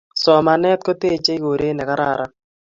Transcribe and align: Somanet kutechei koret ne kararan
Somanet 0.21 0.79
kutechei 0.85 1.41
koret 1.43 1.75
ne 1.75 1.83
kararan 1.89 2.31